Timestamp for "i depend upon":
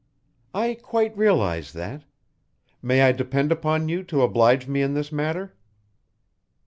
3.03-3.87